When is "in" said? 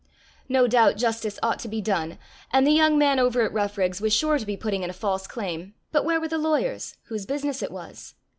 4.81-4.89